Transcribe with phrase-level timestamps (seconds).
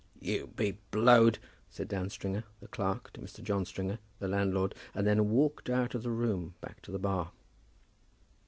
[0.19, 1.37] "You be blowed,"
[1.69, 3.43] said Dan Stringer, the clerk, to Mr.
[3.43, 7.33] John Stringer, the landlord; and then walked out of the room back to the bar.